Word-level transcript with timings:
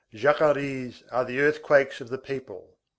Jacqueries 0.15 1.03
are 1.11 1.29
earthquakes 1.29 2.01
of 2.01 2.09
the 2.09 2.17
people. 2.17 2.75